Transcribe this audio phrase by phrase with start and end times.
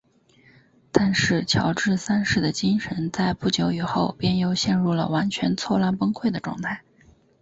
[0.91, 6.81] 但是乔治三世的精神在不久以后便又陷入了完全错乱崩溃的状态。